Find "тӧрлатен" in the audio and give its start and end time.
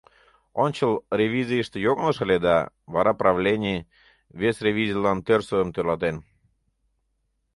5.75-6.17